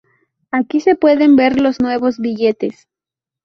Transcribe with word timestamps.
Aquí 0.49 0.79
se 0.79 0.95
pueden 0.95 1.35
ver 1.35 1.61
los 1.61 1.79
nuevos 1.79 2.17
billetes. 2.17 2.87